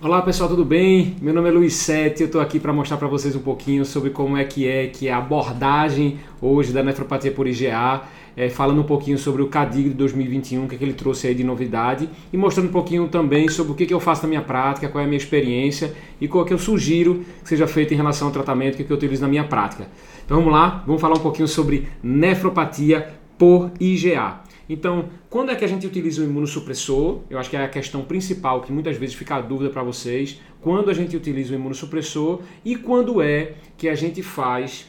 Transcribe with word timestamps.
Olá 0.00 0.22
pessoal, 0.22 0.48
tudo 0.48 0.64
bem? 0.64 1.16
Meu 1.20 1.34
nome 1.34 1.48
é 1.48 1.50
Luiz 1.50 1.74
Sete, 1.74 2.20
eu 2.20 2.26
estou 2.26 2.40
aqui 2.40 2.60
para 2.60 2.72
mostrar 2.72 2.96
para 2.98 3.08
vocês 3.08 3.34
um 3.34 3.40
pouquinho 3.40 3.84
sobre 3.84 4.10
como 4.10 4.36
é 4.36 4.44
que 4.44 4.64
é 4.64 4.86
que 4.86 5.08
é 5.08 5.12
a 5.12 5.18
abordagem 5.18 6.20
hoje 6.40 6.72
da 6.72 6.84
nefropatia 6.84 7.32
por 7.32 7.48
IgA, 7.48 8.02
é, 8.36 8.48
falando 8.48 8.80
um 8.80 8.84
pouquinho 8.84 9.18
sobre 9.18 9.42
o 9.42 9.48
CADIG 9.48 9.88
de 9.88 9.94
2021, 9.96 10.64
o 10.64 10.68
que, 10.68 10.76
é 10.76 10.78
que 10.78 10.84
ele 10.84 10.92
trouxe 10.92 11.26
aí 11.26 11.34
de 11.34 11.42
novidade 11.42 12.08
e 12.32 12.36
mostrando 12.36 12.68
um 12.68 12.72
pouquinho 12.72 13.08
também 13.08 13.48
sobre 13.48 13.72
o 13.72 13.74
que, 13.74 13.82
é 13.82 13.86
que 13.86 13.92
eu 13.92 13.98
faço 13.98 14.22
na 14.22 14.28
minha 14.28 14.40
prática, 14.40 14.88
qual 14.88 15.02
é 15.02 15.04
a 15.04 15.08
minha 15.08 15.18
experiência 15.18 15.92
e 16.20 16.28
qual 16.28 16.44
é 16.44 16.46
que 16.46 16.54
eu 16.54 16.58
sugiro 16.58 17.24
que 17.42 17.48
seja 17.48 17.66
feito 17.66 17.92
em 17.92 17.96
relação 17.96 18.28
ao 18.28 18.32
tratamento 18.32 18.76
que, 18.76 18.82
é 18.82 18.84
que 18.84 18.92
eu 18.92 18.96
utilizo 18.96 19.22
na 19.22 19.28
minha 19.28 19.48
prática. 19.48 19.88
Então 20.24 20.36
vamos 20.36 20.52
lá, 20.52 20.84
vamos 20.86 21.02
falar 21.02 21.16
um 21.16 21.22
pouquinho 21.22 21.48
sobre 21.48 21.88
nefropatia 22.00 23.14
por 23.36 23.72
IgA. 23.80 24.46
Então, 24.68 25.08
quando 25.30 25.50
é 25.50 25.56
que 25.56 25.64
a 25.64 25.68
gente 25.68 25.86
utiliza 25.86 26.20
o 26.20 26.24
imunossupressor? 26.24 27.20
Eu 27.30 27.38
acho 27.38 27.48
que 27.48 27.56
é 27.56 27.64
a 27.64 27.68
questão 27.68 28.04
principal 28.04 28.60
que 28.60 28.70
muitas 28.70 28.96
vezes 28.96 29.14
fica 29.14 29.36
a 29.36 29.40
dúvida 29.40 29.70
para 29.70 29.82
vocês. 29.82 30.40
Quando 30.60 30.90
a 30.90 30.94
gente 30.94 31.16
utiliza 31.16 31.52
o 31.52 31.56
imunossupressor 31.56 32.40
e 32.64 32.76
quando 32.76 33.22
é 33.22 33.54
que 33.76 33.88
a 33.88 33.94
gente 33.94 34.22
faz 34.22 34.86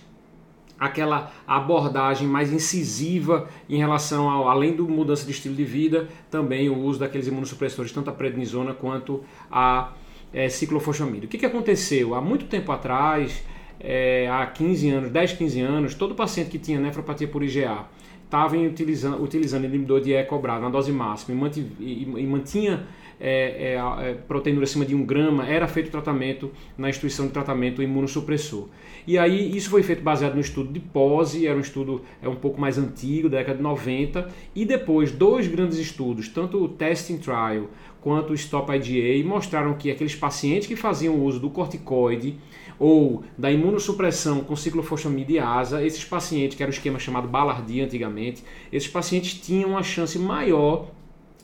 aquela 0.77 1.31
abordagem 1.45 2.27
mais 2.27 2.53
incisiva 2.53 3.49
em 3.67 3.77
relação 3.77 4.29
ao, 4.29 4.47
além 4.47 4.73
do 4.73 4.87
mudança 4.87 5.25
de 5.25 5.31
estilo 5.31 5.55
de 5.55 5.65
vida, 5.65 6.07
também 6.31 6.69
o 6.69 6.77
uso 6.77 6.99
daqueles 6.99 7.27
imunossupressores, 7.27 7.91
tanto 7.91 8.09
a 8.09 8.13
prednisona 8.13 8.73
quanto 8.73 9.23
a 9.51 9.93
é, 10.33 10.47
ciclofosfamida. 10.47 11.25
O 11.25 11.29
que, 11.29 11.37
que 11.37 11.45
aconteceu? 11.45 12.15
Há 12.15 12.21
muito 12.21 12.45
tempo 12.45 12.71
atrás, 12.71 13.43
é, 13.79 14.29
há 14.29 14.45
15 14.45 14.89
anos, 14.89 15.09
10, 15.09 15.33
15 15.33 15.61
anos, 15.61 15.93
todo 15.93 16.15
paciente 16.15 16.49
que 16.49 16.59
tinha 16.59 16.79
nefropatia 16.79 17.27
por 17.27 17.43
IgA 17.43 17.85
estava 18.29 18.55
utilizando, 18.55 19.23
utilizando 19.23 19.65
inibidor 19.65 20.01
de 20.01 20.13
E 20.13 20.23
cobrado 20.23 20.61
na 20.61 20.69
dose 20.69 20.91
máxima 20.91 21.35
e, 21.35 21.41
mantinha, 21.41 21.67
e, 21.79 22.03
e 22.03 22.27
mantinha 22.27 22.85
é, 23.19 23.73
é, 23.73 24.11
é, 24.11 24.63
acima 24.63 24.85
de 24.85 24.93
1 24.95 25.03
grama, 25.03 25.45
era 25.45 25.67
feito 25.67 25.89
tratamento 25.89 26.51
na 26.77 26.89
instituição 26.89 27.25
de 27.25 27.33
tratamento 27.33 27.81
imunossupressor. 27.81 28.67
E 29.05 29.17
aí 29.17 29.57
isso 29.57 29.69
foi 29.69 29.81
feito 29.81 30.03
baseado 30.03 30.35
no 30.35 30.41
estudo 30.41 30.71
de 30.71 30.79
POSE, 30.79 31.47
era 31.47 31.57
um 31.57 31.61
estudo 31.61 32.03
é 32.21 32.29
um 32.29 32.35
pouco 32.35 32.61
mais 32.61 32.77
antigo, 32.77 33.27
da 33.27 33.39
década 33.39 33.57
de 33.57 33.63
90, 33.63 34.29
e 34.55 34.63
depois 34.63 35.11
dois 35.11 35.47
grandes 35.47 35.79
estudos, 35.79 36.29
tanto 36.29 36.63
o 36.63 36.69
Testing 36.69 37.17
Trial 37.17 37.67
quanto 38.01 38.31
o 38.31 38.33
Stop 38.35 38.71
IgA, 38.71 39.27
mostraram 39.27 39.73
que 39.73 39.91
aqueles 39.91 40.15
pacientes 40.15 40.67
que 40.67 40.75
faziam 40.75 41.19
uso 41.23 41.39
do 41.39 41.49
corticoide 41.49 42.37
ou 42.79 43.23
da 43.37 43.51
imunossupressão 43.51 44.41
com 44.41 44.55
ciclofosfamida 44.55 45.31
e 45.33 45.39
asa, 45.39 45.83
esses 45.83 46.05
pacientes, 46.05 46.55
que 46.55 46.63
era 46.63 46.71
o 46.71 46.73
esquema 46.73 46.97
chamado 46.97 47.27
Ballardia 47.27 47.83
antigamente, 47.83 48.43
esses 48.71 48.89
pacientes 48.89 49.33
tinham 49.33 49.71
uma 49.71 49.83
chance 49.83 50.17
maior 50.17 50.87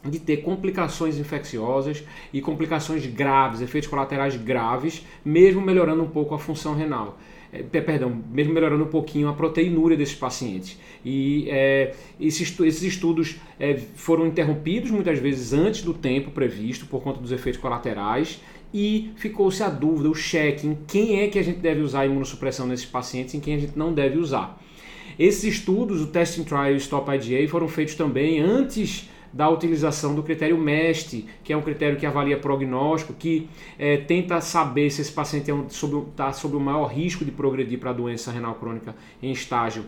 de 0.09 0.19
ter 0.19 0.37
complicações 0.37 1.17
infecciosas 1.17 2.03
e 2.31 2.39
complicações 2.41 3.05
graves, 3.05 3.61
efeitos 3.61 3.89
colaterais 3.89 4.35
graves, 4.37 5.05
mesmo 5.23 5.61
melhorando 5.61 6.03
um 6.03 6.09
pouco 6.09 6.35
a 6.35 6.39
função 6.39 6.75
renal. 6.75 7.17
É, 7.53 7.63
perdão, 7.63 8.23
mesmo 8.31 8.53
melhorando 8.53 8.83
um 8.83 8.87
pouquinho 8.87 9.29
a 9.29 9.33
proteinúria 9.33 9.95
desses 9.95 10.15
pacientes. 10.15 10.77
E 11.03 11.47
é, 11.49 11.93
esses, 12.19 12.59
esses, 12.59 12.83
estudos 12.83 13.35
é, 13.59 13.77
foram 13.95 14.27
interrompidos 14.27 14.91
muitas 14.91 15.19
vezes 15.19 15.53
antes 15.53 15.81
do 15.81 15.93
tempo 15.93 16.31
previsto 16.31 16.85
por 16.85 17.01
conta 17.01 17.19
dos 17.19 17.31
efeitos 17.31 17.61
colaterais 17.61 18.41
e 18.73 19.11
ficou-se 19.15 19.63
a 19.63 19.69
dúvida, 19.69 20.09
o 20.09 20.15
cheque 20.15 20.67
em 20.67 20.77
quem 20.87 21.21
é 21.21 21.27
que 21.27 21.39
a 21.39 21.43
gente 21.43 21.59
deve 21.59 21.81
usar 21.81 22.01
a 22.01 22.05
imunossupressão 22.05 22.67
nesses 22.67 22.85
pacientes 22.85 23.33
e 23.33 23.37
em 23.37 23.39
quem 23.39 23.55
a 23.55 23.59
gente 23.59 23.77
não 23.77 23.93
deve 23.93 24.17
usar. 24.17 24.61
Esses 25.17 25.45
estudos, 25.45 26.01
o 26.01 26.07
Testing 26.07 26.43
Trial 26.43 26.71
e 26.71 26.73
o 26.73 26.77
Stop 26.77 27.09
IgA, 27.09 27.47
foram 27.47 27.69
feitos 27.69 27.95
também 27.95 28.41
antes 28.41 29.09
da 29.35 29.49
utilização 29.49 30.15
do 30.15 30.23
critério 30.23 30.57
MEST, 30.57 31.25
que 31.43 31.51
é 31.51 31.57
um 31.57 31.61
critério 31.61 31.99
que 31.99 32.05
avalia 32.05 32.37
prognóstico, 32.37 33.13
que 33.13 33.49
é, 33.77 33.97
tenta 33.97 34.39
saber 34.39 34.89
se 34.89 35.01
esse 35.01 35.11
paciente 35.11 35.51
está 35.51 36.29
é 36.29 36.31
sob, 36.31 36.51
tá 36.53 36.57
o 36.57 36.59
maior 36.61 36.85
risco 36.85 37.25
de 37.25 37.31
progredir 37.31 37.77
para 37.77 37.89
a 37.89 37.93
doença 37.93 38.31
renal 38.31 38.55
crônica 38.55 38.95
em 39.21 39.33
estágio 39.33 39.83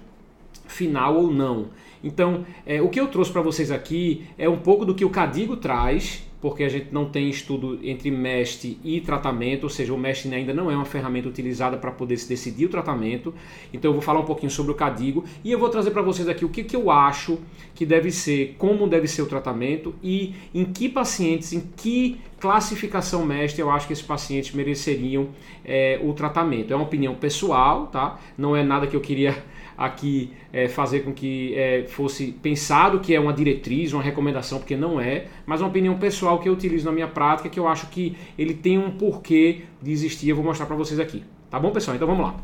final 0.67 1.15
ou 1.15 1.31
não. 1.31 1.69
Então, 2.03 2.45
é, 2.65 2.81
o 2.81 2.89
que 2.89 2.99
eu 2.99 3.07
trouxe 3.07 3.31
para 3.31 3.41
vocês 3.41 3.71
aqui 3.71 4.27
é 4.37 4.49
um 4.49 4.57
pouco 4.57 4.83
do 4.83 4.93
que 4.93 5.05
o 5.05 5.09
Cadigo 5.09 5.55
traz, 5.55 6.26
porque 6.39 6.63
a 6.63 6.69
gente 6.69 6.87
não 6.91 7.05
tem 7.05 7.29
estudo 7.29 7.79
entre 7.83 8.11
MEST 8.11 8.79
e 8.83 9.01
tratamento, 9.01 9.63
ou 9.63 9.69
seja, 9.69 9.93
o 9.93 9.97
MEST 9.97 10.33
ainda 10.33 10.53
não 10.53 10.69
é 10.69 10.75
uma 10.75 10.85
ferramenta 10.85 11.27
utilizada 11.27 11.77
para 11.77 11.91
poder 11.91 12.17
se 12.17 12.29
decidir 12.29 12.65
o 12.65 12.69
tratamento. 12.69 13.33
Então 13.73 13.89
eu 13.89 13.93
vou 13.93 14.01
falar 14.01 14.19
um 14.19 14.25
pouquinho 14.25 14.51
sobre 14.51 14.71
o 14.71 14.75
Cadigo 14.75 15.25
e 15.43 15.51
eu 15.51 15.57
vou 15.57 15.69
trazer 15.69 15.91
para 15.91 16.01
vocês 16.01 16.27
aqui 16.29 16.45
o 16.45 16.49
que, 16.49 16.63
que 16.63 16.75
eu 16.75 16.91
acho 16.91 17.39
que 17.73 17.85
deve 17.85 18.11
ser, 18.11 18.55
como 18.57 18.87
deve 18.87 19.07
ser 19.07 19.21
o 19.21 19.25
tratamento 19.25 19.95
e 20.03 20.35
em 20.53 20.65
que 20.65 20.87
pacientes, 20.87 21.53
em 21.53 21.61
que 21.75 22.19
classificação 22.39 23.25
MEST 23.25 23.59
eu 23.59 23.69
acho 23.69 23.87
que 23.87 23.93
esses 23.93 24.05
pacientes 24.05 24.53
mereceriam 24.53 25.29
é, 25.65 25.99
o 26.03 26.13
tratamento. 26.13 26.71
É 26.71 26.75
uma 26.75 26.85
opinião 26.85 27.15
pessoal, 27.15 27.87
tá? 27.87 28.19
Não 28.37 28.55
é 28.55 28.63
nada 28.63 28.87
que 28.87 28.95
eu 28.95 29.01
queria 29.01 29.35
aqui 29.77 30.31
é, 30.51 30.67
fazer 30.67 31.01
com 31.01 31.13
que 31.13 31.53
é, 31.55 31.85
fosse 31.87 32.31
pensado 32.31 32.99
que 32.99 33.13
é 33.13 33.19
uma 33.19 33.33
diretriz, 33.33 33.93
uma 33.93 34.01
recomendação, 34.01 34.59
porque 34.59 34.75
não 34.75 34.99
é, 34.99 35.27
mas 35.45 35.61
uma 35.61 35.69
opinião 35.69 35.97
pessoal 35.97 36.39
que 36.39 36.49
eu 36.49 36.53
utilizo 36.53 36.85
na 36.85 36.91
minha 36.91 37.07
prática, 37.07 37.49
que 37.49 37.59
eu 37.59 37.67
acho 37.67 37.87
que 37.87 38.15
ele 38.37 38.53
tem 38.53 38.77
um 38.77 38.91
porquê 38.91 39.61
de 39.81 39.91
existir, 39.91 40.29
eu 40.29 40.35
vou 40.35 40.45
mostrar 40.45 40.65
para 40.65 40.75
vocês 40.75 40.99
aqui. 40.99 41.23
Tá 41.49 41.59
bom, 41.59 41.71
pessoal? 41.71 41.95
Então 41.95 42.07
vamos 42.07 42.25
lá. 42.25 42.35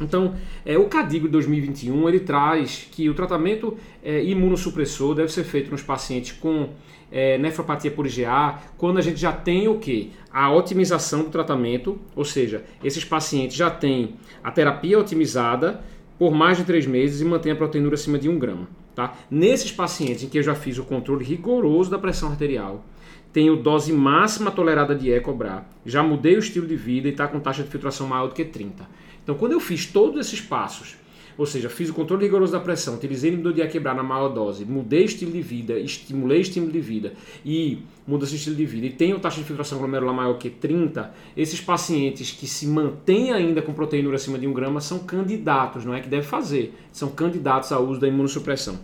Então, 0.00 0.34
é, 0.64 0.76
o 0.78 0.86
CADIGO 0.86 1.26
de 1.26 1.32
2021 1.32 2.08
ele 2.08 2.20
traz 2.20 2.88
que 2.90 3.08
o 3.08 3.14
tratamento 3.14 3.76
é, 4.02 4.22
imunossupressor 4.24 5.14
deve 5.14 5.32
ser 5.32 5.44
feito 5.44 5.70
nos 5.70 5.82
pacientes 5.82 6.32
com 6.32 6.70
é, 7.10 7.36
nefropatia 7.36 7.90
por 7.90 8.06
IgA, 8.06 8.58
quando 8.78 8.98
a 8.98 9.02
gente 9.02 9.20
já 9.20 9.32
tem 9.32 9.68
o 9.68 9.78
que? 9.78 10.12
A 10.32 10.50
otimização 10.50 11.24
do 11.24 11.28
tratamento, 11.28 11.98
ou 12.16 12.24
seja, 12.24 12.64
esses 12.82 13.04
pacientes 13.04 13.54
já 13.54 13.70
têm 13.70 14.14
a 14.42 14.50
terapia 14.50 14.98
otimizada, 14.98 15.84
por 16.18 16.32
mais 16.32 16.56
de 16.56 16.64
três 16.64 16.86
meses 16.86 17.20
e 17.20 17.24
mantenha 17.24 17.54
a 17.54 17.58
proteinúria 17.58 17.94
acima 17.94 18.18
de 18.18 18.28
1 18.28 18.38
grama. 18.38 18.68
Tá? 18.94 19.14
Nesses 19.30 19.72
pacientes 19.72 20.22
em 20.22 20.28
que 20.28 20.38
eu 20.38 20.42
já 20.42 20.54
fiz 20.54 20.78
o 20.78 20.84
controle 20.84 21.24
rigoroso 21.24 21.90
da 21.90 21.98
pressão 21.98 22.30
arterial, 22.30 22.84
tenho 23.32 23.56
dose 23.56 23.92
máxima 23.92 24.50
tolerada 24.50 24.94
de 24.94 25.10
E 25.10 25.20
cobrar, 25.20 25.70
já 25.84 26.02
mudei 26.02 26.36
o 26.36 26.38
estilo 26.38 26.66
de 26.66 26.76
vida 26.76 27.08
e 27.08 27.10
está 27.10 27.26
com 27.26 27.40
taxa 27.40 27.62
de 27.62 27.70
filtração 27.70 28.06
maior 28.06 28.28
do 28.28 28.34
que 28.34 28.44
30. 28.44 28.86
Então, 29.22 29.34
quando 29.36 29.52
eu 29.52 29.60
fiz 29.60 29.86
todos 29.86 30.26
esses 30.26 30.40
passos 30.40 30.96
ou 31.36 31.46
seja, 31.46 31.68
fiz 31.68 31.88
o 31.88 31.94
controle 31.94 32.24
rigoroso 32.24 32.52
da 32.52 32.60
pressão, 32.60 32.94
utilizei 32.94 33.30
inibidor 33.30 33.52
de 33.52 33.66
quebrar 33.66 33.94
na 33.94 34.02
maior 34.02 34.28
dose, 34.28 34.64
mudei 34.64 35.04
estilo 35.04 35.32
de 35.32 35.40
vida, 35.40 35.78
estimulei 35.78 36.40
estímulo 36.40 36.72
de 36.72 36.80
vida 36.80 37.14
e 37.44 37.82
muda 38.06 38.24
esse 38.24 38.36
estilo 38.36 38.56
de 38.56 38.66
vida 38.66 38.86
e 38.86 38.90
tenho 38.90 39.18
taxa 39.18 39.38
de 39.40 39.44
filtração 39.44 39.78
glomerular 39.78 40.14
maior 40.14 40.34
que 40.34 40.50
30, 40.50 41.12
esses 41.36 41.60
pacientes 41.60 42.30
que 42.30 42.46
se 42.46 42.66
mantêm 42.66 43.32
ainda 43.32 43.62
com 43.62 43.72
proteinúria 43.72 44.16
acima 44.16 44.38
de 44.38 44.46
1 44.46 44.52
grama 44.52 44.80
são 44.80 45.00
candidatos, 45.00 45.84
não 45.84 45.94
é 45.94 46.00
que 46.00 46.08
deve 46.08 46.26
fazer, 46.26 46.74
são 46.92 47.10
candidatos 47.10 47.72
ao 47.72 47.84
uso 47.86 48.00
da 48.00 48.08
imunossupressão. 48.08 48.78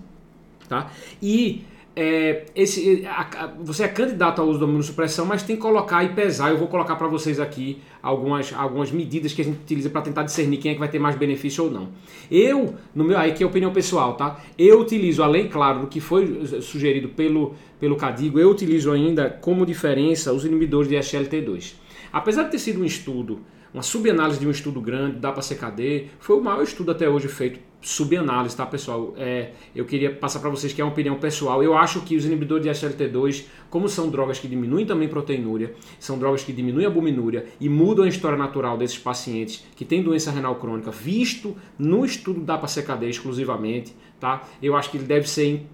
Tá? 0.69 0.91
E 1.23 1.65
é, 2.01 2.47
esse, 2.55 3.05
a, 3.07 3.23
a, 3.23 3.47
você 3.61 3.83
é 3.83 3.89
candidato 3.89 4.41
ao 4.41 4.47
uso 4.47 4.61
da 4.61 4.67
imunossupressão, 4.67 5.27
mas 5.27 5.43
tem 5.43 5.57
que 5.57 5.63
colocar 5.63 6.05
e 6.05 6.11
pesar. 6.11 6.51
Eu 6.53 6.57
vou 6.57 6.69
colocar 6.69 6.95
para 6.95 7.09
vocês 7.09 7.41
aqui 7.41 7.81
algumas, 8.01 8.53
algumas 8.53 8.93
medidas 8.93 9.33
que 9.33 9.43
a 9.43 9.45
gente 9.45 9.57
utiliza 9.57 9.91
para 9.91 10.03
tentar 10.03 10.23
discernir 10.23 10.59
quem 10.59 10.71
é 10.71 10.75
que 10.75 10.79
vai 10.79 10.89
ter 10.89 11.01
mais 11.01 11.17
benefício 11.17 11.65
ou 11.65 11.71
não. 11.73 11.89
Eu, 12.31 12.77
no 12.95 13.03
meu, 13.03 13.19
aí 13.19 13.33
que 13.33 13.43
é 13.43 13.47
opinião 13.47 13.73
pessoal, 13.73 14.15
tá? 14.15 14.41
Eu 14.57 14.79
utilizo, 14.81 15.25
além, 15.25 15.49
claro, 15.49 15.81
do 15.81 15.87
que 15.89 15.99
foi 15.99 16.47
sugerido 16.63 17.09
pelo, 17.09 17.57
pelo 17.81 17.97
Cadigo, 17.97 18.39
eu 18.39 18.49
utilizo 18.49 18.93
ainda 18.93 19.29
como 19.29 19.67
diferença 19.67 20.33
os 20.33 20.45
inibidores 20.45 20.89
de 20.89 20.95
SLT2. 20.95 21.75
Apesar 22.13 22.45
de 22.45 22.53
ter 22.53 22.61
sido 22.61 22.81
um 22.81 22.85
estudo 22.85 23.41
uma 23.73 23.83
subanálise 23.83 24.41
de 24.41 24.47
um 24.47 24.51
estudo 24.51 24.81
grande, 24.81 25.19
dá 25.19 25.33
para 25.33 25.43
CKD, 25.43 26.07
foi 26.19 26.37
o 26.37 26.41
maior 26.41 26.63
estudo 26.63 26.91
até 26.91 27.09
hoje 27.09 27.29
feito 27.29 27.61
subanálise, 27.81 28.57
tá 28.57 28.67
pessoal? 28.67 29.15
É, 29.17 29.53
eu 29.75 29.85
queria 29.85 30.13
passar 30.13 30.41
para 30.41 30.51
vocês 30.51 30.73
que 30.73 30.81
é 30.81 30.85
uma 30.85 30.91
opinião 30.91 31.17
pessoal. 31.17 31.63
Eu 31.63 31.77
acho 31.77 32.01
que 32.01 32.17
os 32.17 32.25
inibidores 32.25 32.65
de 32.65 32.71
SLT2, 32.71 33.45
como 33.71 33.89
são 33.89 34.11
drogas 34.11 34.39
que 34.39 34.49
diminuem 34.49 34.85
também 34.85 35.09
proteinúria, 35.09 35.75
são 35.99 36.19
drogas 36.19 36.43
que 36.43 36.53
diminuem 36.53 36.87
a 36.87 36.89
albuminúria 36.89 37.47
e 37.61 37.69
mudam 37.69 38.05
a 38.05 38.09
história 38.09 38.37
natural 38.37 38.77
desses 38.77 38.99
pacientes 38.99 39.65
que 39.77 39.85
têm 39.85 40.03
doença 40.03 40.31
renal 40.31 40.57
crônica, 40.57 40.91
visto 40.91 41.57
no 41.79 42.05
estudo 42.05 42.41
da 42.41 42.59
CKD 42.59 43.09
exclusivamente, 43.09 43.95
tá? 44.19 44.43
Eu 44.61 44.77
acho 44.77 44.91
que 44.91 44.97
ele 44.97 45.07
deve 45.07 45.29
ser 45.29 45.65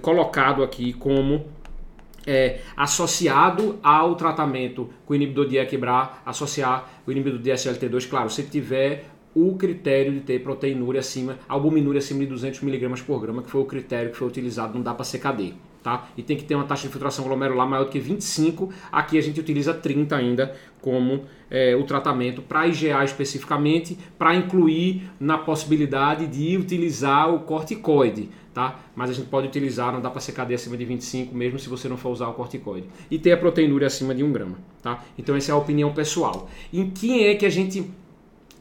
colocado 0.00 0.62
aqui 0.62 0.92
como 0.92 1.44
é, 2.26 2.60
associado 2.76 3.78
ao 3.82 4.14
tratamento 4.16 4.90
com 5.04 5.12
o 5.12 5.16
inibidor 5.16 5.46
de 5.46 5.58
equibrar, 5.58 6.22
associar 6.26 6.90
o 7.06 7.12
inibidor 7.12 7.38
de 7.38 7.50
SLT2, 7.50 8.08
claro, 8.08 8.28
se 8.28 8.42
tiver 8.42 9.04
o 9.34 9.54
critério 9.54 10.12
de 10.14 10.20
ter 10.20 10.42
proteinúria 10.42 11.00
acima, 11.00 11.38
albuminúria 11.46 11.98
acima 11.98 12.20
de 12.20 12.26
200 12.26 12.62
mg 12.62 13.02
por 13.02 13.20
grama, 13.20 13.42
que 13.42 13.50
foi 13.50 13.60
o 13.60 13.66
critério 13.66 14.10
que 14.10 14.16
foi 14.16 14.26
utilizado 14.26 14.78
no 14.78 14.82
DAPA 14.82 15.04
CKD. 15.04 15.52
Tá? 15.82 16.08
E 16.16 16.22
tem 16.22 16.36
que 16.36 16.42
ter 16.42 16.56
uma 16.56 16.64
taxa 16.64 16.86
de 16.86 16.92
filtração 16.92 17.24
glomerular 17.24 17.68
maior 17.68 17.84
do 17.84 17.90
que 17.90 18.00
25. 18.00 18.72
Aqui 18.90 19.18
a 19.18 19.20
gente 19.20 19.38
utiliza 19.38 19.72
30 19.72 20.16
ainda 20.16 20.56
como 20.80 21.24
é, 21.48 21.76
o 21.76 21.84
tratamento 21.84 22.42
para 22.42 22.66
IgA 22.66 23.04
especificamente, 23.04 23.96
para 24.18 24.34
incluir 24.34 25.08
na 25.20 25.38
possibilidade 25.38 26.26
de 26.26 26.56
utilizar 26.56 27.32
o 27.32 27.40
corticoide. 27.40 28.30
Tá? 28.56 28.80
Mas 28.96 29.10
a 29.10 29.12
gente 29.12 29.28
pode 29.28 29.46
utilizar, 29.46 29.92
não 29.92 30.00
dá 30.00 30.08
para 30.08 30.22
KD 30.32 30.54
acima 30.54 30.78
de 30.78 30.84
25, 30.86 31.34
mesmo 31.34 31.58
se 31.58 31.68
você 31.68 31.90
não 31.90 31.98
for 31.98 32.08
usar 32.08 32.26
o 32.28 32.32
corticoide. 32.32 32.88
E 33.10 33.18
ter 33.18 33.32
a 33.32 33.36
proteinúria 33.36 33.86
acima 33.86 34.14
de 34.14 34.24
1 34.24 34.32
grama, 34.32 34.56
tá? 34.82 35.04
Então 35.18 35.36
essa 35.36 35.52
é 35.52 35.54
a 35.54 35.58
opinião 35.58 35.92
pessoal. 35.92 36.48
Em 36.72 36.88
quem 36.88 37.26
é 37.26 37.34
que 37.34 37.44
a 37.44 37.50
gente 37.50 37.90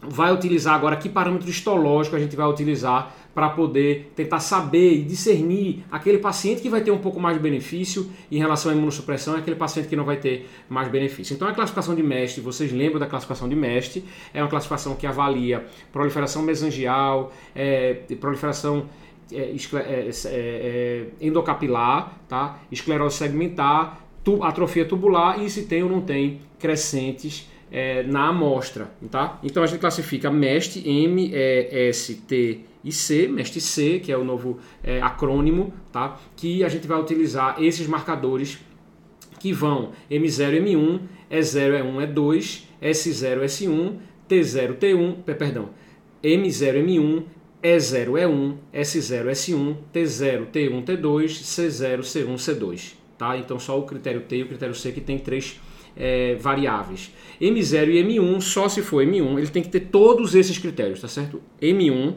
vai 0.01 0.33
utilizar 0.33 0.75
agora, 0.75 0.97
que 0.97 1.07
parâmetro 1.07 1.49
histológico 1.49 2.13
a 2.13 2.19
gente 2.19 2.35
vai 2.35 2.45
utilizar 2.45 3.15
para 3.33 3.49
poder 3.49 4.11
tentar 4.15 4.39
saber 4.39 4.93
e 4.93 5.01
discernir 5.01 5.85
aquele 5.91 6.17
paciente 6.17 6.61
que 6.61 6.69
vai 6.69 6.81
ter 6.81 6.91
um 6.91 6.97
pouco 6.97 7.19
mais 7.19 7.37
de 7.37 7.43
benefício 7.43 8.09
em 8.31 8.37
relação 8.37 8.71
à 8.71 8.75
imunossupressão 8.75 9.35
e 9.35 9.39
aquele 9.39 9.55
paciente 9.55 9.87
que 9.87 9.95
não 9.95 10.05
vai 10.05 10.17
ter 10.17 10.49
mais 10.69 10.89
benefício. 10.89 11.33
Então 11.33 11.47
a 11.47 11.53
classificação 11.53 11.95
de 11.95 12.03
MEST, 12.03 12.41
vocês 12.41 12.71
lembram 12.71 12.99
da 12.99 13.07
classificação 13.07 13.47
de 13.47 13.55
MEST, 13.55 14.03
é 14.33 14.41
uma 14.41 14.49
classificação 14.49 14.95
que 14.95 15.07
avalia 15.07 15.65
proliferação 15.91 16.41
mesangial, 16.43 17.33
é, 17.55 17.93
proliferação 18.19 18.85
é, 19.31 19.55
é, 19.55 20.09
é, 20.09 20.09
é, 20.27 21.05
endocapilar, 21.21 22.19
tá? 22.27 22.59
esclerose 22.71 23.17
segmentar, 23.17 24.05
tu, 24.23 24.43
atrofia 24.43 24.85
tubular 24.85 25.41
e 25.41 25.49
se 25.49 25.63
tem 25.63 25.83
ou 25.83 25.89
não 25.89 26.01
tem 26.01 26.41
crescentes 26.59 27.49
na 28.07 28.29
amostra. 28.29 28.89
Tá? 29.11 29.37
Então 29.43 29.61
a 29.61 29.67
gente 29.67 29.79
classifica 29.79 30.31
MEST, 30.31 30.87
M, 30.87 31.29
E, 31.33 31.89
S, 31.89 32.15
T 32.15 32.61
e 32.83 32.91
C, 32.91 33.27
MEST 33.27 33.59
C, 33.59 33.99
que 33.99 34.11
é 34.11 34.17
o 34.17 34.23
novo 34.23 34.59
acrônimo, 35.01 35.73
tá? 35.91 36.17
que 36.37 36.63
a 36.63 36.69
gente 36.69 36.87
vai 36.87 36.99
utilizar 36.99 37.61
esses 37.61 37.85
marcadores 37.85 38.59
que 39.39 39.51
vão 39.51 39.91
M0, 40.09 40.61
M1, 40.63 41.01
E0, 41.29 41.83
E1, 41.83 42.13
E2, 42.13 42.63
S0, 42.81 43.43
S1, 43.43 43.93
T0, 44.27 44.77
T1, 44.77 45.23
perdão, 45.23 45.69
M0, 46.23 46.83
M1, 46.83 47.23
E0, 47.65 48.11
E1, 48.11 48.55
S0, 48.71 49.31
S1, 49.31 49.75
T0, 49.91 50.45
T1, 50.51 50.83
T2, 50.83 51.25
C0, 51.25 51.99
C1, 52.01 52.35
C2. 52.35 52.93
Tá? 53.17 53.35
Então 53.37 53.57
só 53.57 53.79
o 53.79 53.83
critério 53.83 54.21
T 54.21 54.37
e 54.37 54.43
o 54.43 54.47
critério 54.47 54.75
C 54.75 54.91
que 54.91 55.01
tem 55.01 55.17
três 55.17 55.59
é, 55.97 56.35
variáveis. 56.35 57.11
M0 57.41 57.89
e 57.89 58.03
M1, 58.03 58.41
só 58.41 58.69
se 58.69 58.81
for 58.83 59.03
M1, 59.03 59.39
ele 59.39 59.47
tem 59.47 59.63
que 59.63 59.69
ter 59.69 59.79
todos 59.79 60.35
esses 60.35 60.57
critérios, 60.57 61.01
tá 61.01 61.07
certo? 61.07 61.41
M1 61.61 62.13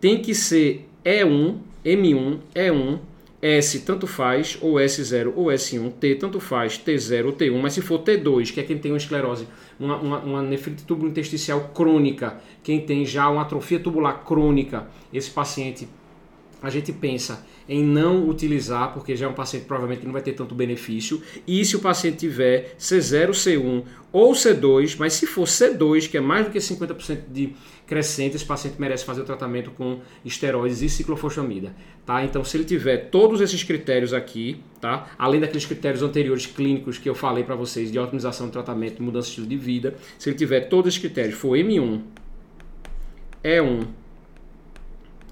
tem 0.00 0.20
que 0.20 0.34
ser 0.34 0.86
E1, 1.04 1.56
M1, 1.84 2.38
E1, 2.54 2.98
S 3.46 3.80
tanto 3.80 4.06
faz, 4.06 4.56
ou 4.62 4.76
S0 4.76 5.34
ou 5.36 5.48
S1, 5.48 5.92
T 6.00 6.14
tanto 6.14 6.40
faz, 6.40 6.78
T0 6.78 7.26
ou 7.26 7.32
T1, 7.34 7.60
mas 7.60 7.74
se 7.74 7.82
for 7.82 7.98
T2, 7.98 8.54
que 8.54 8.60
é 8.60 8.62
quem 8.62 8.78
tem 8.78 8.90
uma 8.90 8.96
esclerose, 8.96 9.46
uma, 9.78 9.98
uma, 9.98 10.18
uma 10.20 10.42
nefrite 10.42 10.82
intersticial 10.90 11.60
crônica, 11.74 12.40
quem 12.62 12.80
tem 12.80 13.04
já 13.04 13.28
uma 13.28 13.42
atrofia 13.42 13.78
tubular 13.78 14.24
crônica, 14.24 14.88
esse 15.12 15.30
paciente 15.30 15.86
a 16.64 16.70
gente 16.70 16.92
pensa 16.92 17.46
em 17.68 17.84
não 17.84 18.28
utilizar, 18.28 18.92
porque 18.92 19.14
já 19.14 19.26
é 19.26 19.28
um 19.28 19.34
paciente 19.34 19.66
provavelmente 19.66 20.04
não 20.04 20.12
vai 20.12 20.22
ter 20.22 20.32
tanto 20.32 20.54
benefício. 20.54 21.22
E 21.46 21.64
se 21.64 21.76
o 21.76 21.78
paciente 21.78 22.18
tiver 22.18 22.74
C0, 22.78 23.30
C1 23.30 23.84
ou 24.10 24.32
C2, 24.32 24.96
mas 24.98 25.12
se 25.12 25.26
for 25.26 25.44
C2, 25.44 26.08
que 26.08 26.16
é 26.16 26.20
mais 26.20 26.46
do 26.46 26.52
que 26.52 26.58
50% 26.58 27.20
de 27.30 27.54
crescente, 27.86 28.36
esse 28.36 28.44
paciente 28.44 28.80
merece 28.80 29.04
fazer 29.04 29.20
o 29.20 29.24
tratamento 29.24 29.70
com 29.72 30.00
esteroides 30.24 30.80
e 30.80 30.88
ciclofosfamida, 30.88 31.74
tá? 32.06 32.24
Então, 32.24 32.42
se 32.42 32.56
ele 32.56 32.64
tiver 32.64 33.10
todos 33.10 33.42
esses 33.42 33.62
critérios 33.62 34.14
aqui, 34.14 34.60
tá? 34.80 35.10
Além 35.18 35.40
daqueles 35.40 35.66
critérios 35.66 36.02
anteriores 36.02 36.46
clínicos 36.46 36.96
que 36.96 37.08
eu 37.08 37.14
falei 37.14 37.44
para 37.44 37.56
vocês 37.56 37.92
de 37.92 37.98
otimização 37.98 38.46
do 38.46 38.52
tratamento, 38.52 39.02
mudança 39.02 39.26
de 39.26 39.30
estilo 39.32 39.46
de 39.46 39.56
vida, 39.56 39.96
se 40.18 40.30
ele 40.30 40.36
tiver 40.36 40.60
todos 40.62 40.88
esses 40.88 41.00
critérios, 41.00 41.34
for 41.34 41.58
M1, 41.58 42.00
E1, 43.42 43.86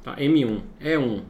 tá? 0.02 0.16
M1, 0.16 0.60
E1, 0.80 1.22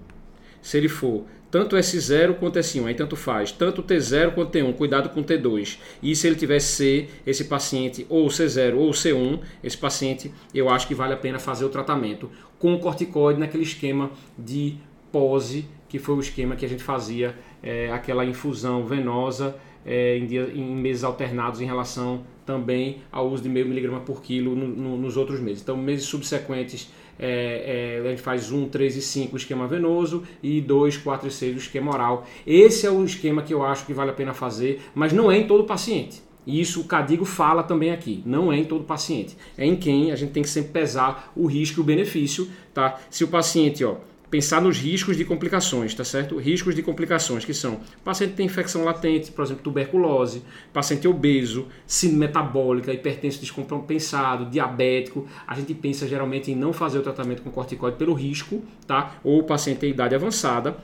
se 0.60 0.76
ele 0.78 0.88
for 0.88 1.24
tanto 1.52 1.76
S0 1.76 2.38
quanto 2.38 2.58
S1, 2.58 2.86
aí 2.86 2.94
tanto 2.94 3.14
faz, 3.14 3.52
tanto 3.52 3.82
T0 3.82 4.32
quanto 4.32 4.58
T1, 4.58 4.72
cuidado 4.72 5.10
com 5.10 5.22
T2. 5.22 5.78
E 6.02 6.16
se 6.16 6.26
ele 6.26 6.34
tiver 6.34 6.58
C, 6.60 7.08
esse 7.26 7.44
paciente, 7.44 8.06
ou 8.08 8.26
C0 8.28 8.74
ou 8.74 8.90
C1, 8.90 9.38
esse 9.62 9.76
paciente, 9.76 10.32
eu 10.54 10.70
acho 10.70 10.88
que 10.88 10.94
vale 10.94 11.12
a 11.12 11.16
pena 11.16 11.38
fazer 11.38 11.66
o 11.66 11.68
tratamento 11.68 12.30
com 12.58 12.72
o 12.72 12.78
corticoide 12.78 13.38
naquele 13.38 13.64
esquema 13.64 14.10
de 14.38 14.78
pose, 15.12 15.66
que 15.90 15.98
foi 15.98 16.14
o 16.14 16.20
esquema 16.20 16.56
que 16.56 16.64
a 16.64 16.68
gente 16.68 16.82
fazia, 16.82 17.36
é, 17.62 17.92
aquela 17.92 18.24
infusão 18.24 18.86
venosa 18.86 19.54
é, 19.84 20.16
em, 20.16 20.26
dia, 20.26 20.50
em, 20.54 20.74
meses 20.74 21.04
alternados 21.04 21.60
em 21.60 21.66
relação 21.66 22.24
também 22.46 23.02
ao 23.12 23.28
uso 23.28 23.42
de 23.42 23.48
meio 23.50 23.68
miligrama 23.68 24.00
por 24.00 24.22
quilo 24.22 24.56
no, 24.56 24.66
no, 24.68 24.96
nos 24.96 25.18
outros 25.18 25.38
meses. 25.38 25.62
Então, 25.62 25.76
meses 25.76 26.06
subsequentes 26.06 26.90
é, 27.18 28.00
é, 28.00 28.06
a 28.06 28.10
gente 28.10 28.22
faz 28.22 28.50
1, 28.50 28.68
3 28.68 28.96
e 28.96 29.02
5 29.02 29.34
o 29.34 29.36
esquema 29.36 29.66
venoso 29.66 30.22
e 30.42 30.60
2, 30.60 30.96
4 30.98 31.28
e 31.28 31.30
6 31.30 31.54
o 31.54 31.58
esquema 31.58 31.92
oral. 31.92 32.26
Esse 32.46 32.86
é 32.86 32.90
o 32.90 33.04
esquema 33.04 33.42
que 33.42 33.54
eu 33.54 33.64
acho 33.64 33.86
que 33.86 33.92
vale 33.92 34.10
a 34.10 34.14
pena 34.14 34.34
fazer, 34.34 34.82
mas 34.94 35.12
não 35.12 35.30
é 35.30 35.38
em 35.38 35.46
todo 35.46 35.64
paciente. 35.64 36.22
E 36.46 36.60
isso 36.60 36.80
o 36.80 36.84
Cadigo 36.84 37.24
fala 37.24 37.62
também 37.62 37.92
aqui, 37.92 38.22
não 38.26 38.52
é 38.52 38.56
em 38.56 38.64
todo 38.64 38.84
paciente. 38.84 39.36
É 39.56 39.64
em 39.64 39.76
quem 39.76 40.10
a 40.10 40.16
gente 40.16 40.32
tem 40.32 40.42
que 40.42 40.48
sempre 40.48 40.72
pesar 40.72 41.32
o 41.36 41.46
risco 41.46 41.78
e 41.78 41.82
o 41.82 41.84
benefício, 41.84 42.48
tá? 42.74 42.98
Se 43.08 43.22
o 43.22 43.28
paciente, 43.28 43.84
ó, 43.84 43.96
pensar 44.32 44.62
nos 44.62 44.78
riscos 44.78 45.14
de 45.14 45.26
complicações, 45.26 45.94
tá 45.94 46.04
certo? 46.04 46.38
Riscos 46.38 46.74
de 46.74 46.82
complicações 46.82 47.44
que 47.44 47.52
são 47.52 47.80
paciente 48.02 48.32
tem 48.32 48.46
infecção 48.46 48.82
latente, 48.82 49.30
por 49.30 49.44
exemplo, 49.44 49.62
tuberculose, 49.62 50.42
paciente 50.72 51.06
obeso, 51.06 51.68
síndrome 51.86 52.20
metabólica, 52.20 52.90
hipertenso 52.94 53.38
descompensado, 53.38 54.46
diabético. 54.46 55.28
A 55.46 55.54
gente 55.54 55.74
pensa 55.74 56.08
geralmente 56.08 56.50
em 56.50 56.54
não 56.54 56.72
fazer 56.72 56.98
o 56.98 57.02
tratamento 57.02 57.42
com 57.42 57.50
corticoide 57.50 57.98
pelo 57.98 58.14
risco, 58.14 58.62
tá? 58.86 59.16
Ou 59.22 59.42
paciente 59.42 59.80
tem 59.80 59.90
idade 59.90 60.14
avançada 60.14 60.78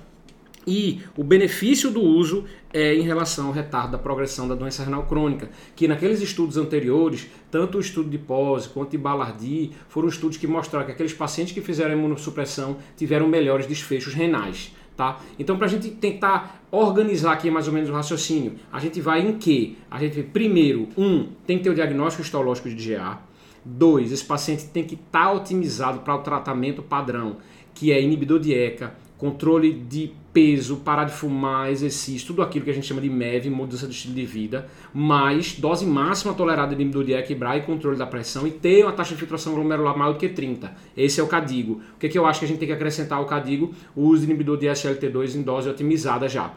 e 0.69 1.01
o 1.17 1.25
benefício 1.25 1.91
do 1.91 2.03
uso 2.03 2.45
é 2.71 2.95
em 2.95 3.01
relação 3.01 3.47
ao 3.47 3.53
retardo 3.53 3.93
da 3.93 3.99
progressão 3.99 4.47
da 4.47 4.55
doença 4.55 4.85
renal 4.85 5.07
crônica, 5.07 5.49
que 5.75 5.89
naqueles 5.89 6.21
estudos 6.21 6.59
anteriores, 6.59 7.27
tanto 7.51 7.79
o 7.79 7.81
estudo 7.81 8.11
de 8.11 8.19
Pose 8.19 8.69
quanto 8.69 8.91
de 8.91 8.99
Ballardi, 8.99 9.71
foram 9.89 10.09
estudos 10.09 10.37
que 10.37 10.47
mostraram 10.47 10.85
que 10.85 10.93
aqueles 10.93 11.15
pacientes 11.15 11.55
que 11.55 11.63
fizeram 11.63 11.95
imunossupressão 11.95 12.77
tiveram 12.99 13.27
melhores 13.27 13.67
desfechos 13.67 14.13
renais. 14.13 14.75
Tá? 14.95 15.21
Então, 15.39 15.57
para 15.57 15.67
a 15.67 15.71
gente 15.71 15.89
tentar 15.91 16.61
organizar 16.71 17.33
aqui 17.33 17.51
mais 17.51 17.67
ou 17.67 17.73
menos 17.73 17.89
o 17.89 17.93
raciocínio, 17.95 18.57
a 18.71 18.79
gente 18.79 19.01
vai 19.01 19.27
em 19.27 19.39
que? 19.39 19.79
A 19.91 19.99
gente, 19.99 20.23
primeiro, 20.23 20.89
um, 20.99 21.29
tem 21.47 21.57
que 21.57 21.65
ter 21.65 21.71
o 21.71 21.75
diagnóstico 21.75 22.23
histológico 22.23 22.69
de 22.69 22.95
GA. 22.95 23.23
Dois, 23.65 24.13
esse 24.13 24.25
paciente 24.25 24.67
tem 24.67 24.85
que 24.85 24.97
estar 24.97 25.27
tá 25.27 25.33
otimizado 25.33 26.01
para 26.01 26.15
o 26.15 26.19
tratamento 26.19 26.83
padrão, 26.83 27.37
que 27.73 27.93
é 27.93 28.03
inibidor 28.03 28.41
de 28.41 28.53
ECA, 28.53 28.93
controle 29.19 29.73
de 29.73 30.13
peso, 30.33 30.77
parar 30.77 31.05
de 31.05 31.13
fumar, 31.13 31.71
exercício, 31.71 32.29
tudo 32.29 32.41
aquilo 32.41 32.65
que 32.65 32.71
a 32.71 32.75
gente 32.75 32.87
chama 32.87 33.01
de 33.01 33.11
MEV, 33.11 33.51
mudança 33.51 33.89
de 33.89 33.93
estilo 33.93 34.15
de 34.15 34.25
vida, 34.25 34.69
mais 34.95 35.55
dose 35.55 35.85
máxima 35.85 36.33
tolerada 36.33 36.75
de 36.75 36.81
inibidor 36.81 37.05
de 37.05 37.13
equibrar 37.13 37.59
e 37.59 37.63
controle 37.63 37.99
da 37.99 38.07
pressão 38.07 38.47
e 38.47 38.53
ter 38.53 38.85
uma 38.85 38.93
taxa 38.93 39.15
de 39.15 39.21
filtração 39.21 39.53
glomerular 39.55 39.99
maior 39.99 40.13
do 40.13 40.19
que 40.19 40.29
30. 40.29 40.73
Esse 40.97 41.21
é 41.21 41.25
o 41.25 41.27
CADIGO. 41.27 41.73
O 41.73 41.99
que, 41.99 42.07
é 42.07 42.09
que 42.09 42.17
eu 42.17 42.25
acho 42.25 42.39
que 42.39 42.45
a 42.45 42.49
gente 42.49 42.59
tem 42.59 42.69
que 42.69 42.75
acrescentar 42.75 43.19
ao 43.19 43.27
CADIGO? 43.27 43.75
O 43.97 44.03
uso 44.03 44.21
de 44.21 44.31
inibidor 44.31 44.57
de 44.57 44.67
SLT2 44.67 45.35
em 45.35 45.43
dose 45.43 45.69
otimizada 45.69 46.29
já. 46.29 46.55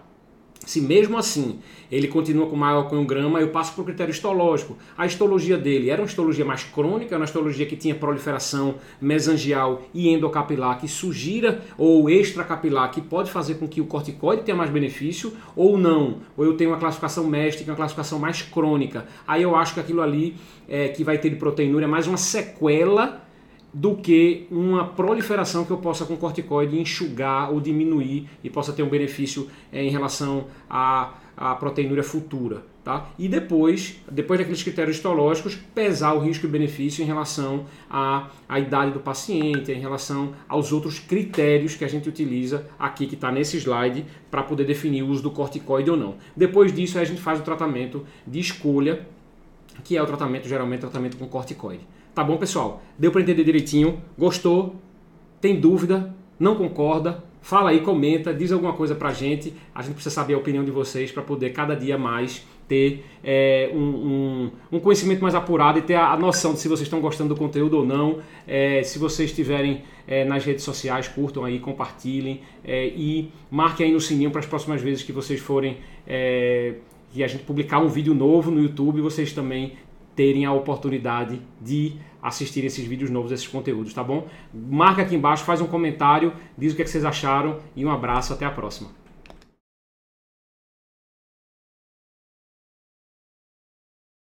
Se 0.65 0.79
mesmo 0.79 1.17
assim 1.17 1.59
ele 1.91 2.07
continua 2.07 2.47
com 2.47 2.55
maior 2.55 2.83
grama, 3.03 3.41
eu 3.41 3.49
passo 3.49 3.73
para 3.73 3.81
o 3.81 3.85
critério 3.85 4.11
histológico. 4.11 4.77
A 4.97 5.05
histologia 5.05 5.57
dele 5.57 5.89
era 5.89 6.01
uma 6.01 6.07
histologia 6.07 6.45
mais 6.45 6.63
crônica, 6.63 7.15
uma 7.15 7.25
histologia 7.25 7.65
que 7.65 7.75
tinha 7.75 7.95
proliferação 7.95 8.75
mesangial 9.01 9.81
e 9.93 10.09
endocapilar 10.09 10.79
que 10.79 10.87
sugira 10.87 11.61
ou 11.77 12.09
extracapilar 12.09 12.91
que 12.91 13.01
pode 13.01 13.31
fazer 13.31 13.55
com 13.55 13.67
que 13.67 13.81
o 13.81 13.85
corticoide 13.85 14.43
tenha 14.43 14.55
mais 14.55 14.69
benefício 14.69 15.33
ou 15.55 15.77
não. 15.77 16.19
Ou 16.37 16.45
eu 16.45 16.55
tenho 16.55 16.69
uma 16.69 16.77
classificação 16.77 17.25
mestre, 17.25 17.65
uma 17.65 17.75
classificação 17.75 18.19
mais 18.19 18.41
crônica. 18.41 19.05
Aí 19.27 19.41
eu 19.41 19.55
acho 19.55 19.73
que 19.73 19.79
aquilo 19.79 20.01
ali 20.01 20.35
é, 20.69 20.89
que 20.89 21.03
vai 21.03 21.17
ter 21.17 21.29
de 21.29 21.35
proteinúria 21.35 21.85
é 21.85 21.89
mais 21.89 22.07
uma 22.07 22.17
sequela 22.17 23.30
do 23.73 23.95
que 23.95 24.47
uma 24.51 24.85
proliferação 24.85 25.63
que 25.63 25.71
eu 25.71 25.77
possa 25.77 26.05
com 26.05 26.17
corticoide 26.17 26.79
enxugar 26.79 27.51
ou 27.51 27.59
diminuir 27.59 28.27
e 28.43 28.49
possa 28.49 28.73
ter 28.73 28.83
um 28.83 28.89
benefício 28.89 29.49
é, 29.71 29.83
em 29.83 29.89
relação 29.89 30.45
à, 30.69 31.13
à 31.37 31.55
proteinúria 31.55 32.03
futura. 32.03 32.63
Tá? 32.83 33.11
E 33.17 33.27
depois, 33.27 34.01
depois 34.11 34.39
daqueles 34.39 34.63
critérios 34.63 34.95
histológicos, 34.95 35.55
pesar 35.75 36.13
o 36.13 36.19
risco 36.19 36.47
e 36.47 36.49
benefício 36.49 37.03
em 37.03 37.05
relação 37.05 37.65
à, 37.87 38.29
à 38.49 38.59
idade 38.59 38.91
do 38.91 38.99
paciente, 38.99 39.71
em 39.71 39.79
relação 39.79 40.33
aos 40.49 40.71
outros 40.71 40.97
critérios 40.97 41.75
que 41.75 41.85
a 41.85 41.87
gente 41.87 42.09
utiliza 42.09 42.67
aqui, 42.79 43.05
que 43.05 43.13
está 43.13 43.31
nesse 43.31 43.57
slide, 43.57 44.03
para 44.31 44.41
poder 44.41 44.65
definir 44.65 45.03
o 45.03 45.09
uso 45.09 45.21
do 45.21 45.29
corticoide 45.29 45.91
ou 45.91 45.97
não. 45.97 46.15
Depois 46.35 46.73
disso, 46.73 46.97
a 46.97 47.03
gente 47.03 47.21
faz 47.21 47.39
o 47.39 47.43
tratamento 47.43 48.03
de 48.25 48.39
escolha, 48.39 49.05
que 49.83 49.95
é 49.95 50.01
o 50.01 50.05
tratamento, 50.07 50.47
geralmente, 50.47 50.79
tratamento 50.79 51.17
com 51.17 51.27
corticoide. 51.27 51.85
Tá 52.13 52.23
bom, 52.23 52.37
pessoal? 52.37 52.81
Deu 52.97 53.11
para 53.11 53.21
entender 53.21 53.43
direitinho? 53.43 54.01
Gostou? 54.17 54.75
Tem 55.39 55.59
dúvida? 55.59 56.13
Não 56.39 56.55
concorda? 56.55 57.23
fala 57.41 57.71
aí, 57.71 57.81
comenta, 57.81 58.33
diz 58.33 58.51
alguma 58.51 58.73
coisa 58.73 58.95
pra 58.95 59.11
gente. 59.11 59.53
A 59.73 59.81
gente 59.81 59.95
precisa 59.95 60.13
saber 60.13 60.35
a 60.35 60.37
opinião 60.37 60.63
de 60.63 60.71
vocês 60.71 61.11
para 61.11 61.23
poder 61.23 61.51
cada 61.51 61.75
dia 61.75 61.97
mais 61.97 62.45
ter 62.67 63.03
é, 63.21 63.69
um, 63.73 63.79
um, 63.79 64.51
um, 64.71 64.79
conhecimento 64.79 65.21
mais 65.21 65.35
apurado 65.35 65.79
e 65.79 65.81
ter 65.81 65.95
a, 65.95 66.13
a, 66.13 66.17
noção 66.17 66.53
de 66.53 66.59
se 66.59 66.69
vocês 66.69 66.87
estão 66.87 67.01
gostando 67.01 67.33
do 67.33 67.37
conteúdo 67.37 67.77
ou 67.77 67.85
não. 67.85 68.19
É, 68.47 68.81
se 68.83 68.97
vocês 68.97 69.31
estiverem 69.31 69.81
é, 70.07 70.23
nas 70.23 70.45
redes 70.45 70.63
sociais, 70.63 71.07
curtam 71.07 71.43
aí, 71.43 71.59
compartilhem 71.59 72.41
é, 72.63 72.87
e 72.87 73.29
marquem 73.49 73.87
aí 73.87 73.91
no 73.91 73.99
sininho 73.99 74.31
para 74.31 74.39
as 74.39 74.45
próximas 74.45 74.81
vezes 74.81 75.03
que 75.03 75.11
vocês 75.11 75.39
forem 75.41 75.79
é, 76.07 76.75
que 77.11 77.21
a 77.23 77.27
gente 77.27 77.43
publicar 77.43 77.79
um 77.79 77.89
vídeo 77.89 78.13
novo 78.13 78.49
no 78.49 78.61
YouTube, 78.61 79.01
vocês 79.01 79.33
também 79.33 79.73
terem 80.15 80.45
a 80.45 80.53
oportunidade 80.53 81.41
de 81.59 81.93
assistir 82.21 82.63
esses 82.63 82.85
vídeos 82.85 83.09
novos, 83.09 83.31
esses 83.31 83.47
conteúdos, 83.47 83.93
tá 83.93 84.03
bom? 84.03 84.27
Marca 84.53 85.01
aqui 85.01 85.15
embaixo, 85.15 85.43
faz 85.43 85.61
um 85.61 85.67
comentário, 85.67 86.33
diz 86.57 86.73
o 86.73 86.75
que, 86.75 86.81
é 86.81 86.85
que 86.85 86.91
vocês 86.91 87.05
acharam 87.05 87.59
e 87.75 87.85
um 87.85 87.91
abraço, 87.91 88.33
até 88.33 88.45
a 88.45 88.51
próxima. 88.51 89.00